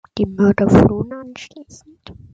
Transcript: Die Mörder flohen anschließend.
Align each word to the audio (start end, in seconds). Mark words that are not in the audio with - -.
Die 0.17 0.25
Mörder 0.25 0.67
flohen 0.67 1.13
anschließend. 1.13 2.13